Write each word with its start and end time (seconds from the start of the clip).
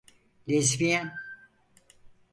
Lezbiyen… 0.47 1.13